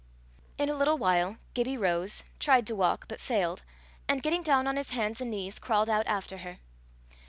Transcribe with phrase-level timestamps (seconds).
[0.57, 3.61] In a little while Gibbie rose, tried to walk, but failed,
[4.07, 6.57] and getting down on his hands and knees, crawled out after her.